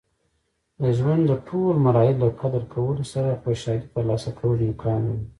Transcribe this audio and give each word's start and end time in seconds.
د 0.81 0.83
ژوند 0.97 1.23
د 1.27 1.33
ټول 1.47 1.75
مراحل 1.85 2.17
له 2.23 2.29
قدر 2.41 2.63
کولو 2.73 3.03
سره 3.13 3.39
خوشحالي 3.43 3.87
ترلاسه 3.93 4.29
کول 4.39 4.59
امکان 4.69 4.99
لري. 5.09 5.25